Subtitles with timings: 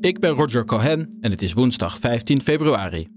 [0.00, 3.08] Ik ben Roger Cohen en het is woensdag 15 februari.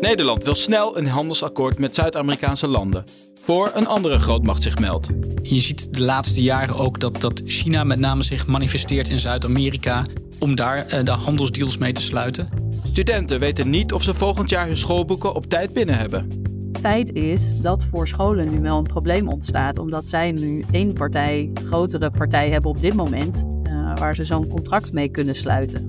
[0.00, 3.04] Nederland wil snel een handelsakkoord met Zuid-Amerikaanse landen.
[3.40, 5.08] Voor een andere grootmacht zich meldt.
[5.42, 10.04] Je ziet de laatste jaren ook dat, dat China met name zich manifesteert in Zuid-Amerika
[10.38, 12.46] om daar eh, de handelsdeals mee te sluiten.
[12.84, 16.41] Studenten weten niet of ze volgend jaar hun schoolboeken op tijd binnen hebben.
[16.82, 21.50] Feit is dat voor scholen nu wel een probleem ontstaat, omdat zij nu één partij,
[21.66, 25.88] grotere partij hebben op dit moment, eh, waar ze zo'n contract mee kunnen sluiten.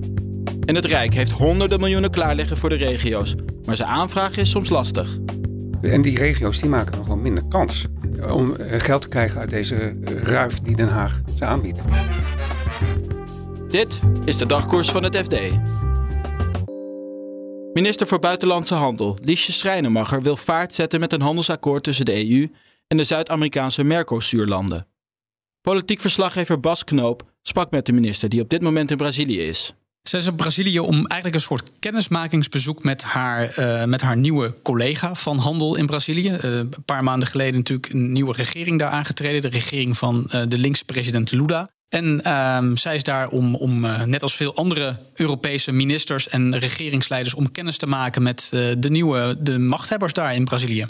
[0.64, 3.34] En het Rijk heeft honderden miljoenen klaar liggen voor de regio's.
[3.64, 5.18] Maar zijn aanvraag is soms lastig.
[5.80, 7.86] En die regio's die maken nog wel minder kans
[8.30, 11.80] om eh, geld te krijgen uit deze eh, ruif die Den Haag ze aanbiedt.
[13.68, 15.36] Dit is de dagkoers van het FD.
[17.74, 22.50] Minister voor Buitenlandse Handel Liesje Schrijnemacher wil vaart zetten met een handelsakkoord tussen de EU
[22.86, 24.86] en de Zuid-Amerikaanse Mercosur-landen.
[25.60, 29.74] Politiek verslaggever Bas Knoop sprak met de minister die op dit moment in Brazilië is.
[30.02, 34.54] Zij is op Brazilië om eigenlijk een soort kennismakingsbezoek met haar, eh, met haar nieuwe
[34.62, 36.30] collega van handel in Brazilië.
[36.30, 39.42] Eh, een paar maanden geleden natuurlijk een nieuwe regering daar aangetreden.
[39.42, 41.70] De regering van eh, de linkse president Lula.
[41.88, 46.58] En ehm, zij is daar om, om eh, net als veel andere Europese ministers en
[46.58, 50.86] regeringsleiders, om kennis te maken met eh, de nieuwe de machthebbers daar in Brazilië.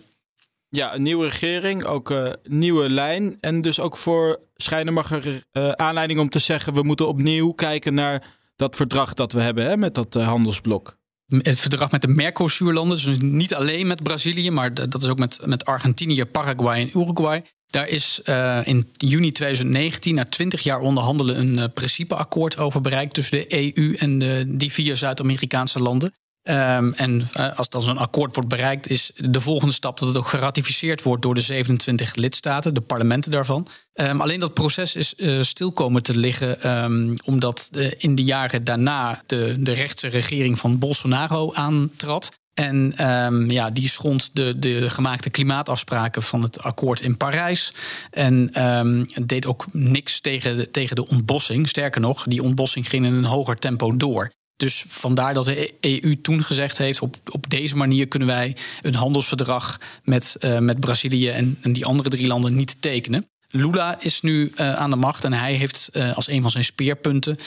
[0.68, 3.36] Ja, een nieuwe regering, ook een nieuwe lijn.
[3.40, 6.74] En dus ook voor Schrijnemacher eh aanleiding om te zeggen...
[6.74, 8.22] we moeten opnieuw kijken naar
[8.56, 10.96] dat verdrag dat we hebben hè, met dat eh, handelsblok.
[11.26, 15.40] Het verdrag met de Mercosur-landen, dus niet alleen met Brazilië, maar dat is ook met,
[15.44, 17.44] met Argentinië, Paraguay en Uruguay.
[17.74, 23.14] Daar is eh, in juni 2019, na 20 jaar onderhandelen, een eh, principeakkoord over bereikt
[23.14, 26.14] tussen de EU en de, die vier Zuid-Amerikaanse landen.
[26.42, 30.16] Ehm, en eh, als dan zo'n akkoord wordt bereikt, is de volgende stap dat het
[30.16, 33.66] ook geratificeerd wordt door de 27 lidstaten, de parlementen daarvan.
[33.92, 38.64] Ehm, alleen dat proces is eh, stil komen te liggen, ehm, omdat in de jaren
[38.64, 42.30] daarna de, de rechtse regering van Bolsonaro aantrad.
[42.54, 47.74] En ehm, ja, die schond de, de gemaakte klimaatafspraken van het akkoord in Parijs.
[48.10, 51.68] En ehm, deed ook niks tegen de, tegen de ontbossing.
[51.68, 54.32] Sterker nog, die ontbossing ging in een hoger tempo door.
[54.56, 58.94] Dus vandaar dat de EU toen gezegd heeft: op, op deze manier kunnen wij een
[58.94, 63.26] handelsverdrag met, eh, met Brazilië en, en die andere drie landen niet tekenen.
[63.48, 66.64] Lula is nu eh, aan de macht en hij heeft eh, als een van zijn
[66.64, 67.38] speerpunten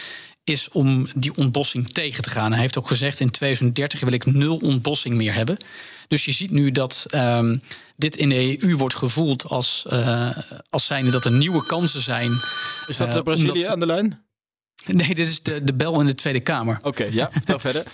[0.47, 2.51] is om die ontbossing tegen te gaan.
[2.51, 5.57] Hij heeft ook gezegd in 2030 wil ik nul ontbossing meer hebben.
[6.07, 7.57] Dus je ziet nu dat ehm,
[7.95, 10.29] dit in de EU wordt gevoeld als, eh,
[10.69, 12.31] als zijnde dat er nieuwe kansen zijn.
[12.87, 14.25] Is dat Eh, de Brazilië omdat- aan de lijn?
[14.85, 16.77] Nee, dit is de, de bel in de Tweede Kamer.
[16.81, 17.83] Oké, ja, vertel verder.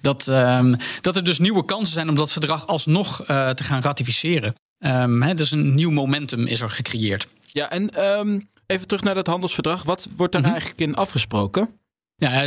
[0.00, 3.82] Dat, ehm, dat er dus nieuwe kansen zijn om dat verdrag alsnog eh, te gaan
[3.82, 4.54] ratificeren.
[4.78, 7.26] Ehm dus een nieuw momentum is er gecreëerd.
[7.52, 9.82] Ja, en ehm, even terug naar dat handelsverdrag.
[9.82, 10.50] Wat wordt daar Mhm.
[10.50, 11.68] eigenlijk in afgesproken?
[12.16, 12.46] Ja,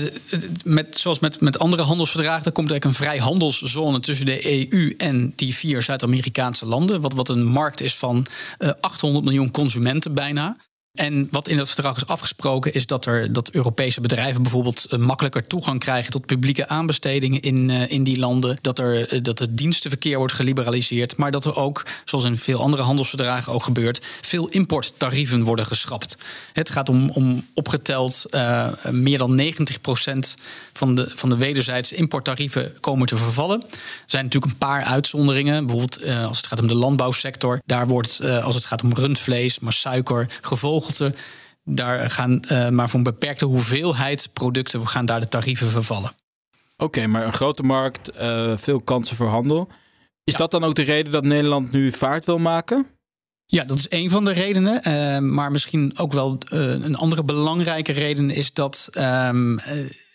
[0.63, 5.33] met, zoals met, met andere handelsverdragen, er komt eigenlijk een vrijhandelszone tussen de EU en
[5.35, 7.01] die vier Zuid-Amerikaanse landen.
[7.01, 8.25] Wat, wat een markt is van
[8.57, 10.57] eh 800 miljoen consumenten bijna.
[10.95, 14.99] En wat in dat verdrag is afgesproken, is dat, er, dat Europese bedrijven bijvoorbeeld eh,
[14.99, 18.57] makkelijker toegang krijgen tot publieke aanbestedingen in, eh, in die landen.
[18.61, 21.17] Dat, er, eh, dat het dienstenverkeer wordt geliberaliseerd.
[21.17, 26.17] Maar dat er ook, zoals in veel andere handelsverdragen ook gebeurt, veel importtarieven worden geschrapt.
[26.53, 28.25] Het gaat om, om opgeteld
[28.91, 30.35] meer dan 90%
[30.73, 33.61] van de, van de wederzijdse importtarieven komen te vervallen.
[33.61, 35.65] Er zijn natuurlijk een paar uitzonderingen.
[35.65, 37.61] Bijvoorbeeld als het gaat om de landbouwsector.
[37.65, 40.29] Daar wordt, als het gaat om rundvlees, maar suiker,
[41.63, 46.11] Daar gaan eh, maar voor een beperkte hoeveelheid producten gaan daar de tarieven vervallen.
[46.77, 49.67] Oké, maar een grote markt, eh, veel kansen voor handel.
[50.23, 50.39] Is Ja.
[50.39, 52.85] dat dan ook de reden dat Nederland nu vaart wil maken?
[53.45, 54.83] Ja, dat is een van de redenen.
[54.83, 59.73] Eh, maar misschien ook wel een andere belangrijke reden is dat ehm, eh,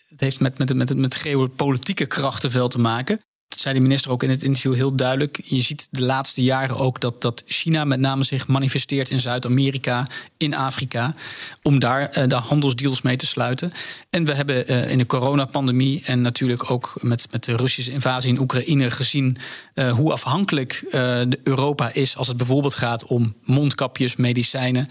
[0.09, 3.21] het heeft met, met, met, met geopolitieke krachten veel te maken.
[3.51, 5.41] Dat zei de minister ook in het interview heel duidelijk.
[5.43, 10.07] Je ziet de laatste jaren ook dat, dat China met name zich manifesteert in Zuid-Amerika,
[10.37, 11.15] in Afrika,
[11.61, 13.71] om daar eh, de handelsdeals mee te sluiten.
[14.09, 18.33] En we hebben eh, in de coronapandemie en natuurlijk ook met, met de Russische invasie
[18.33, 19.37] in Oekraïne gezien
[19.73, 20.83] eh, hoe afhankelijk
[21.43, 24.87] Europa is als het bijvoorbeeld gaat om mondkapjes, medicijnen.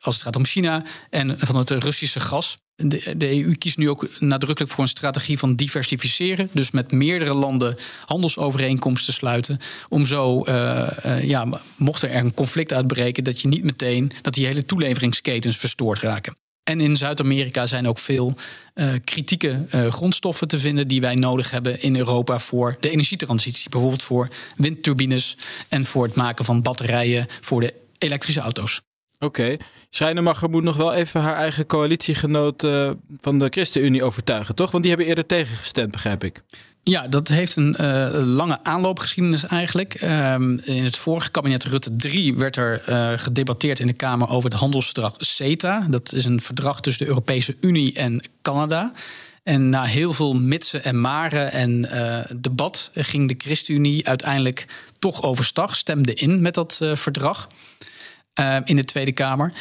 [0.00, 2.61] als het gaat om China en van het Russische gas.
[2.76, 6.48] De, de, EU kiest nu ook nadrukkelijk voor een strategie van diversificeren.
[6.52, 7.76] Dus met meerdere landen
[8.06, 9.58] handelsovereenkomsten sluiten.
[9.88, 14.46] Om zo, uh, ja, mocht er een conflict uitbreken, dat je niet meteen dat die
[14.46, 16.36] hele toeleveringsketens verstoord raken.
[16.62, 18.34] En in Zuid-Amerika zijn ook veel
[18.74, 23.70] uh, kritieke grondstoffen te vinden die wij nodig hebben in Europa voor de energietransitie.
[23.70, 25.36] Bijvoorbeeld voor windturbines
[25.68, 28.80] en voor het maken van batterijen voor de elektrische auto's.
[29.22, 29.40] Oké.
[29.40, 29.60] Okay.
[29.90, 32.90] Schrijnemacher moet nog wel even haar eigen coalitiegenoot uh,
[33.20, 34.70] van de ChristenUnie overtuigen, toch?
[34.70, 36.42] Want die hebben eerder tegengestemd, begrijp ik.
[36.82, 40.02] Ja, dat heeft een uh, lange aanloopgeschiedenis eigenlijk.
[40.02, 44.50] Um, in het vorige kabinet Rutte 3 werd er uh, gedebatteerd in de Kamer over
[44.50, 45.86] het handelsverdrag CETA.
[45.90, 48.92] Dat is een verdrag tussen de Europese Unie en Canada.
[49.42, 51.88] En na heel veel mitsen en maren en
[52.40, 54.66] debat ging de ChristenUnie uiteindelijk
[54.98, 57.48] toch overstag, stemde in met dat verdrag.
[58.40, 59.52] Uh, in de Tweede Kamer.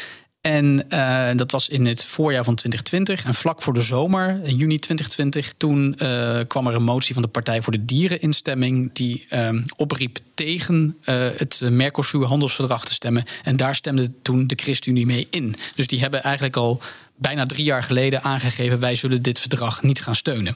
[0.41, 3.25] En uh, dat was in het voorjaar van 2020.
[3.25, 7.27] En vlak voor de zomer, juni 2020, toen uh, kwam er een motie van de
[7.27, 8.93] Partij voor de Dieren in stemming.
[8.93, 9.27] die
[9.75, 13.23] opriep tegen het Mercosur-handelsverdrag te stemmen.
[13.43, 15.55] En daar stemde toen de ChristenUnie mee in.
[15.75, 16.81] Dus die hebben eigenlijk al
[17.15, 20.53] bijna drie jaar geleden aangegeven: wij zullen dit verdrag niet gaan steunen.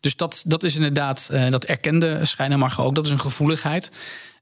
[0.00, 3.90] Dus dat, dat is inderdaad, dat erkende Schijnemacher ook, dat is een gevoeligheid.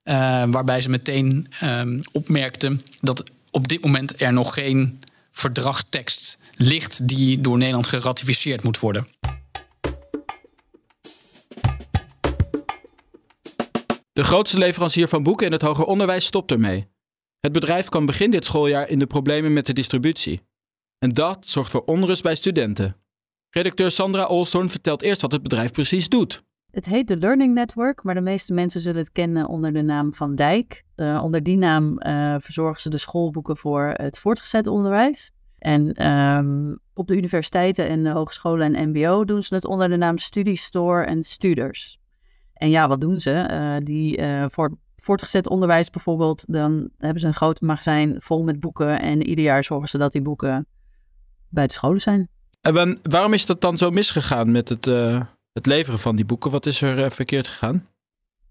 [0.04, 0.14] Uh,
[0.50, 4.98] waarbij ze meteen um, opmerkten dat op dit moment er nog geen
[5.30, 9.06] verdragstekst ligt die door Nederland geratificeerd moet worden.
[14.12, 16.88] De grootste leverancier van boeken in het hoger onderwijs stopt ermee.
[17.40, 20.40] Het bedrijf kwam begin dit schooljaar in de problemen met de distributie.
[20.98, 22.96] En dat zorgt voor onrust bij studenten.
[23.50, 26.42] Redacteur Sandra Olstorn vertelt eerst wat het bedrijf precies doet.
[26.70, 30.14] Het heet de Learning Network, maar de meeste mensen zullen het kennen onder de naam
[30.14, 30.84] Van Dijk.
[30.96, 35.30] Uh, onder die naam uh, verzorgen ze de schoolboeken voor het voortgezet onderwijs.
[35.58, 39.96] En um, op de universiteiten en de hogescholen en MBO doen ze het onder de
[39.96, 41.98] naam Studiestore en Studers.
[42.52, 43.48] En ja, wat doen ze?
[43.50, 49.00] Uh, die voor voortgezet onderwijs bijvoorbeeld, dan hebben ze een groot magazijn vol met boeken.
[49.00, 50.66] En ieder jaar zorgen ze dat die boeken
[51.48, 52.28] bij de scholen zijn.
[53.02, 54.86] Waarom is dat dan zo misgegaan met het
[55.58, 56.50] het leveren van die boeken.
[56.50, 57.86] Wat is er uh, verkeerd gegaan?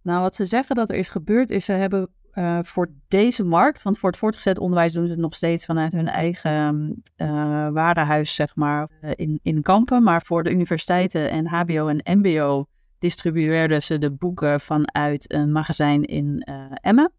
[0.01, 3.81] Nou, wat ze zeggen dat er is gebeurd, is ze hebben uh, voor deze markt,
[3.81, 7.27] want voor het voortgezet onderwijs doen ze het nog steeds vanuit hun eigen uh,
[7.69, 10.04] warenhuis, zeg maar, in, in kampen.
[10.04, 12.65] Maar voor de universiteiten en HBO en MBO
[13.00, 16.48] distribueerden ze de boeken vanuit een magazijn in
[16.81, 17.12] Emmen.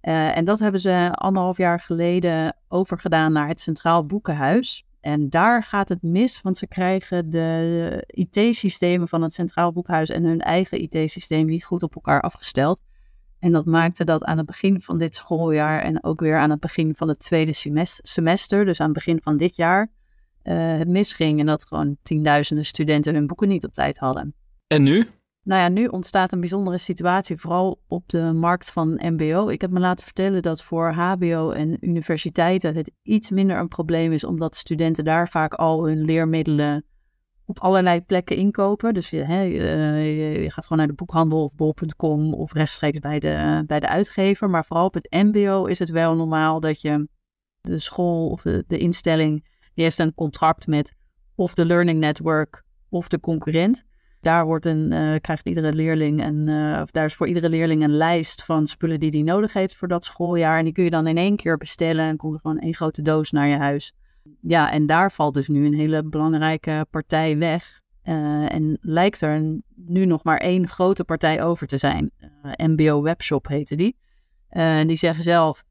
[0.00, 4.84] en dat hebben ze anderhalf jaar geleden overgedaan naar het Centraal Boekenhuis.
[5.02, 10.24] En daar gaat het mis, want ze krijgen de IT-systemen van het Centraal Boekhuis en
[10.24, 12.80] hun eigen IT-systeem niet goed op elkaar afgesteld.
[13.38, 16.60] En dat maakte dat aan het begin van dit schooljaar en ook weer aan het
[16.60, 17.52] begin van het tweede
[18.02, 19.90] semester, dus aan het begin van dit jaar,
[20.44, 21.40] uh, het misging.
[21.40, 24.34] En dat gewoon tienduizenden studenten hun boeken niet op tijd hadden.
[24.66, 25.08] En nu?
[25.44, 29.48] Nou ja, nu ontstaat een bijzondere situatie, vooral op de markt van MBO.
[29.48, 34.12] Ik heb me laten vertellen dat voor HBO en universiteiten het iets minder een probleem
[34.12, 36.84] is, omdat studenten daar vaak al hun leermiddelen
[37.46, 38.94] op allerlei plekken inkopen.
[38.94, 43.64] Dus je, hè, je gaat gewoon naar de boekhandel of bol.com of rechtstreeks bij de,
[43.66, 44.50] bij de uitgever.
[44.50, 47.08] Maar vooral op het MBO is het wel normaal dat je
[47.60, 50.94] de school of de, de instelling, die heeft een contract met
[51.34, 53.84] of de Learning Network of de concurrent.
[54.22, 57.82] Daar wordt een, uh, krijgt iedere leerling een, uh, of daar is voor iedere leerling
[57.82, 60.58] een lijst van spullen die hij nodig heeft voor dat schooljaar.
[60.58, 63.02] En die kun je dan in één keer bestellen en komt er gewoon één grote
[63.02, 63.92] doos naar je huis.
[64.40, 67.80] Ja, en daar valt dus nu een hele belangrijke partij weg.
[68.04, 72.10] Uh, en lijkt er nu nog maar één grote partij over te zijn.
[72.56, 73.96] MBO Webshop heette die.
[74.48, 75.64] En die zeggen zelf,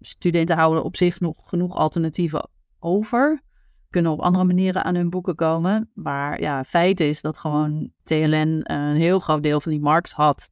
[0.00, 3.42] studenten houden op zich nog genoeg alternatieven over
[3.90, 5.90] kunnen op andere manieren aan hun boeken komen.
[5.94, 10.48] Maar ja, feit is dat gewoon TLN een heel groot deel van die markt had.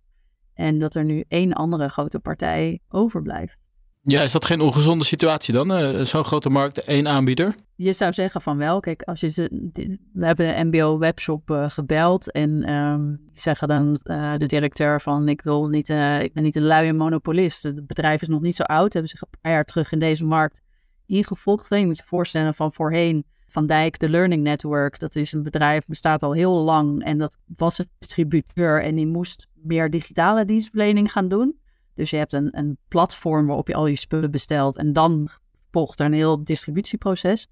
[0.54, 3.57] En dat er nu één andere grote partij overblijft.
[4.02, 5.73] Ja, is dat geen ongezonde situatie dan?
[5.73, 7.54] Uh, Zo'n grote markt, één aanbieder?
[7.75, 8.80] Je zou zeggen van wel.
[8.80, 9.71] Kijk, als je ze,
[10.12, 15.28] we hebben de MBO webshop uh, gebeld en um, zeggen dan uh, de directeur van
[15.28, 15.88] ik wil niet,
[16.21, 17.62] ik ben niet een luie monopolist.
[17.62, 18.92] Het bedrijf is nog niet zo oud.
[18.92, 20.61] Hebben zich een paar jaar terug in deze markt
[21.09, 21.69] ingevolgd.
[21.69, 24.99] Je moet je voorstellen van voorheen Van Dijk, de Learning Network.
[24.99, 27.05] Dat is een bedrijf, bestaat al heel lang.
[27.05, 31.59] En dat was een distributeur en die moest meer digitale dienstverlening gaan doen.
[31.95, 34.77] Dus je hebt een, een platform waarop je al je spullen bestelt.
[34.77, 35.29] En dan
[35.71, 37.49] volgt er een heel distributieproces.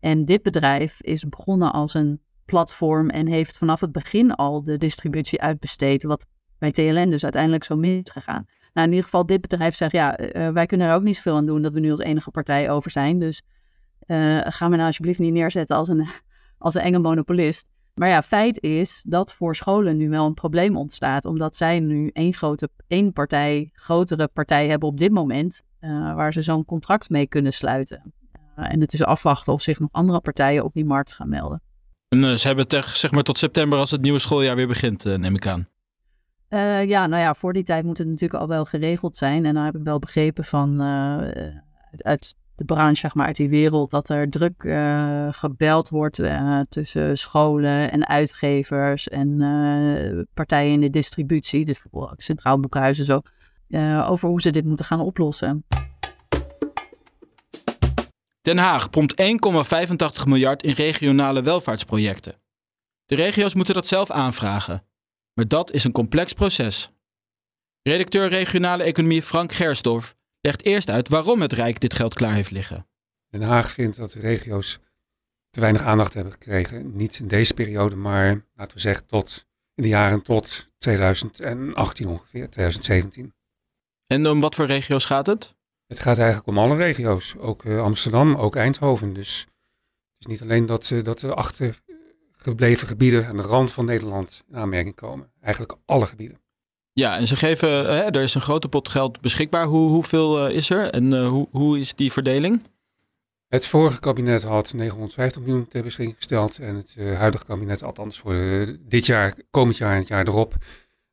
[0.00, 4.76] En dit bedrijf is begonnen als een platform en heeft vanaf het begin al de
[4.76, 6.02] distributie uitbesteed.
[6.02, 6.26] Wat
[6.58, 8.46] bij TLN dus uiteindelijk zo misgegaan.
[8.76, 11.36] Nou, in ieder geval, dit bedrijf zegt ja, uh, wij kunnen er ook niet zoveel
[11.36, 13.18] aan doen dat we nu als enige partij over zijn.
[13.18, 13.42] Dus
[14.06, 16.06] Uh, ga me nou alsjeblieft niet neerzetten als een,
[16.58, 17.68] als een enge monopolist.
[17.94, 22.10] Maar ja, feit is dat voor scholen nu wel een probleem ontstaat, omdat zij nu
[22.12, 25.62] één grote, één partij, grotere partij hebben op dit moment,
[26.14, 28.14] waar ze zo'n contract mee kunnen sluiten.
[28.56, 31.62] En het is afwachten of zich nog andere partijen op die markt gaan melden.
[32.08, 35.34] En ze hebben het zeg maar tot september als het nieuwe schooljaar weer begint, neem
[35.34, 35.68] ik aan.
[36.88, 39.46] Ja, nou ja, voor die tijd moet het natuurlijk al wel geregeld zijn.
[39.46, 40.82] En dan heb ik wel begrepen van
[41.98, 46.20] uit de branche, zeg maar, uit die wereld, dat er druk uh, gebeld wordt
[46.68, 53.20] tussen scholen en uitgevers en partijen in de distributie, dus bijvoorbeeld Centraal Boekhuizen zo,
[54.08, 55.64] over hoe ze dit moeten gaan oplossen.
[58.46, 62.34] Den Haag pompt 1,85 miljard in regionale welvaartsprojecten.
[63.06, 64.84] De regio's moeten dat zelf aanvragen.
[65.36, 66.90] Maar dat is een complex proces.
[67.82, 72.50] Redacteur regionale economie Frank Gersdorf legt eerst uit waarom het Rijk dit geld klaar heeft
[72.50, 72.86] liggen.
[73.28, 74.78] Den Haag vindt dat de regio's
[75.50, 76.96] te weinig aandacht hebben gekregen.
[76.96, 82.50] Niet in deze periode, maar laten we zeggen tot in de jaren tot 2018 ongeveer,
[82.50, 83.34] 2017.
[84.06, 85.54] En om wat voor regio's gaat het?
[85.86, 89.12] Het gaat eigenlijk om alle regio's, ook uh, Amsterdam, ook Eindhoven.
[89.12, 89.48] Dus het
[90.18, 91.34] is niet alleen dat, uh, dat de
[92.36, 95.30] achtergebleven gebieden aan de rand van Nederland in aanmerking komen.
[95.40, 96.40] Eigenlijk alle gebieden.
[96.92, 99.66] Ja, en ze geven, hè, er is een grote pot geld beschikbaar.
[99.66, 102.62] Hoe, hoeveel uh, is er en uh, hoe, hoe is die verdeling?
[103.48, 106.58] Het vorige kabinet had 950 miljoen ter beschikking gesteld.
[106.58, 108.36] En het uh, huidige kabinet, althans voor
[108.80, 110.54] dit jaar, komend jaar en het jaar erop,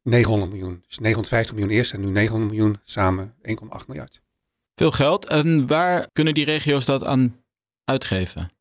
[0.02, 0.84] 900 miljoen.
[0.88, 4.22] Dus 950 miljoen eerst en nu 900 miljoen, samen 1,8 miljard.
[4.76, 5.26] Veel geld.
[5.26, 7.44] En waar kunnen die regio's dat aan
[7.86, 8.52] uitgeven?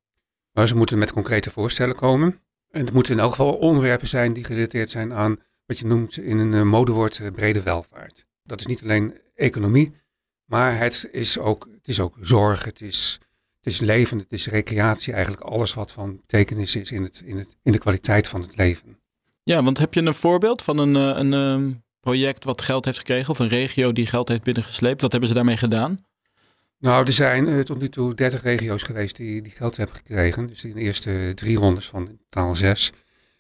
[0.53, 2.41] Nou, ze moeten met concrete voorstellen komen.
[2.73, 5.37] En het moeten in elk geval onderwerpen zijn die gerelateerd zijn aan
[5.67, 8.27] wat je noemt in een uh, modewoord uh, brede welvaart.
[8.43, 9.93] Dat is niet alleen economie,
[10.45, 13.19] maar het is ook, het is ook zorg, het is,
[13.57, 15.13] het is leven, het is recreatie.
[15.13, 18.57] Eigenlijk alles wat van betekenis is in, het, in, het, in de kwaliteit van het
[18.57, 18.99] leven.
[19.43, 22.99] Ja, want heb je een voorbeeld van een, uh, een ehm, project wat geld heeft
[22.99, 25.01] gekregen of een regio die geld heeft binnengesleept?
[25.01, 26.05] Wat hebben ze daarmee gedaan?
[26.83, 30.47] Nou, er zijn tot nu toe 30 regio's geweest die, die geld hebben gekregen.
[30.47, 32.93] Dus in de eerste drie rondes van totaal zes.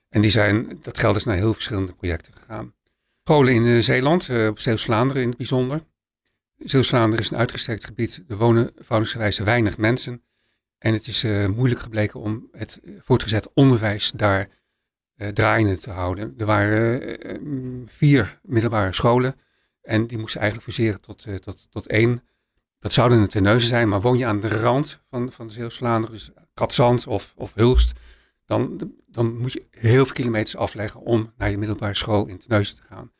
[0.08, 2.74] En die zijn, dat geld is naar heel verschillende projecten gegaan.
[3.24, 5.84] Scholen in uh, Zeeland, uh, op Zeeuws-Vlaanderen in het bijzonder.
[6.58, 8.24] Zeeuws-Vlaanderen is een uitgestrekt gebied.
[8.28, 10.22] Er wonen eenvoudigsgewijze weinig mensen.
[10.78, 14.48] En het is moeilijk gebleken om het voortgezet onderwijs daar
[15.32, 16.34] draaiende te houden.
[16.38, 19.34] Er waren vier middelbare scholen.
[19.82, 22.22] En die moesten eigenlijk fuseren tot, tot, tot één.
[22.82, 26.30] Dat zouden een Terneuzen zijn, maar woon je aan de rand van, van Zeeuws-Vlaanderen, dus
[26.54, 27.92] Katzand of, of Hulst,
[28.46, 32.76] dan, dan moet je heel veel kilometers afleggen om naar je middelbare school in Terneuzen
[32.76, 33.12] te gaan.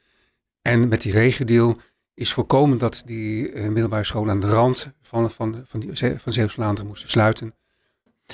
[0.63, 1.79] En met die regiodeal
[2.15, 6.87] is voorkomen dat die uh, middelbare scholen aan de rand van, van, van, van Zeeuws-Vlaanderen
[6.87, 7.55] moesten sluiten.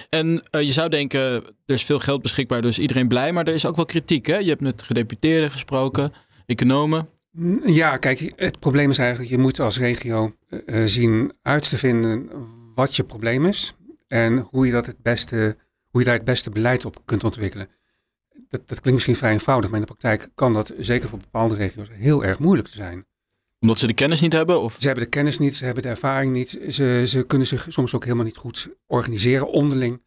[0.08, 3.32] En uh, je zou denken, er is veel geld beschikbaar, dus iedereen blij.
[3.32, 4.36] Maar er is ook wel kritiek, hè?
[4.36, 6.12] Je hebt met gedeputeerden gesproken,
[6.46, 7.08] economen.
[7.64, 12.30] Ja, kijk, het probleem is eigenlijk, je moet als regio uh, zien uit te vinden
[12.74, 13.74] wat je probleem is.
[14.08, 15.56] En hoe je dat het beste
[15.90, 17.68] hoe je daar het beste beleid op kunt ontwikkelen.
[18.48, 21.54] Dat, dat klinkt misschien vrij eenvoudig, maar in de praktijk kan dat zeker voor bepaalde
[21.54, 23.06] regio's heel erg moeilijk zijn.
[23.60, 24.60] Omdat ze de kennis niet hebben?
[24.60, 24.76] Of?
[24.78, 26.60] Ze hebben de kennis niet, ze hebben de ervaring niet.
[26.68, 30.02] Ze, ze kunnen zich soms ook helemaal niet goed organiseren onderling.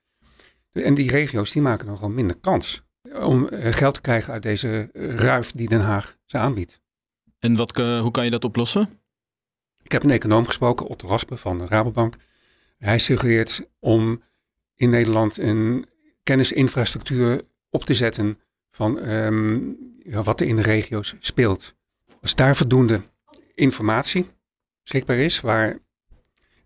[0.72, 4.44] En die regio's die maken dan gewoon minder kans om eh, geld te krijgen uit
[4.44, 6.82] deze ruif die Den Haag ze aanbiedt.
[7.42, 9.00] En wat, hoe kan je dat oplossen?
[9.84, 12.16] Ik heb een econoom gesproken, Otto Raspe van de Rabobank.
[12.78, 14.24] Hij suggereert om
[14.76, 15.86] in Nederland een
[16.24, 18.40] kennisinfrastructuur op te zetten
[18.72, 18.94] van
[20.04, 21.76] ja, wat er in de regio's speelt.
[22.22, 23.02] Als daar voldoende
[23.56, 24.30] informatie
[24.82, 25.80] beschikbaar is waar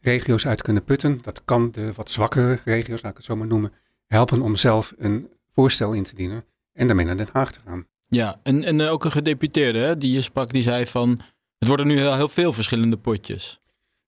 [0.01, 3.47] regio's uit kunnen putten, dat kan de wat zwakkere regio's, laat ik het zo maar
[3.47, 3.73] noemen,
[4.05, 7.87] helpen om zelf een voorstel in te dienen en daarmee naar Den Haag te gaan.
[8.07, 11.21] Ja, en, en ook een gedeputeerde hè, die je sprak, die zei van
[11.57, 13.59] het worden nu heel, veel verschillende potjes.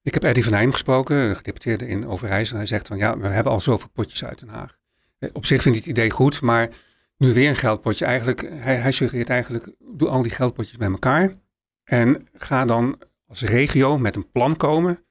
[0.01, 2.57] Ik heb Eddie van Heijm gesproken, gedeputeerde in Overijssel.
[2.57, 4.77] Hij zegt van ja, we hebben al zoveel potjes uit Den Haag.
[5.19, 6.69] Eh, op zich vindt hij het idee goed, maar
[7.17, 8.05] nu weer een geldpotje.
[8.05, 11.37] Eigenlijk, hij, hij suggereert eigenlijk, doe al die geldpotjes bij elkaar.
[11.83, 15.05] En ga dan als regio met een plan komen.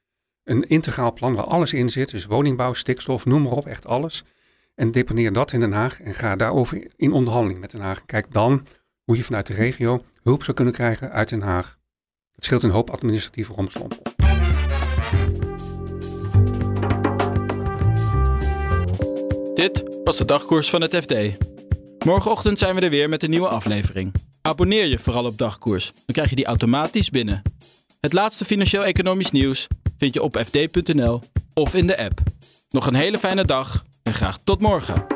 [0.44, 2.10] Een integraal plan waar alles in zit.
[2.10, 4.24] Dus woningbouw, stikstof, noem maar op, echt alles.
[4.76, 8.04] En deponeer dat in Den Haag en ga daarover in onderhandeling met Den Haag.
[8.04, 8.66] Kijk dan
[9.04, 11.78] hoe je vanuit de regio hulp zou kunnen krijgen uit Den Haag.
[12.34, 13.92] Het scheelt een hoop administratieve romslomp.
[19.54, 21.14] Dit was de dagkoers van het FD.
[22.04, 24.14] Morgenochtend zijn we er weer met een nieuwe aflevering.
[24.42, 27.42] Abonneer je vooral op dagkoers, dan krijg je die automatisch binnen.
[28.00, 29.66] Het laatste financieel-economisch nieuws
[29.98, 31.20] vind je op fd.nl
[31.54, 32.20] of in de app.
[32.68, 35.15] Nog een hele fijne dag en graag tot morgen.